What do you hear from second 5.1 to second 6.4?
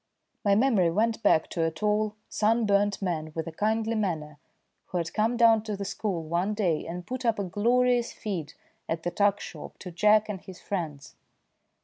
come down to the school